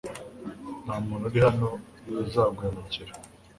Nta 0.83 0.95
muntu 1.05 1.25
uri 1.29 1.39
hano 1.45 1.67
uzaguhemukira. 2.21 3.13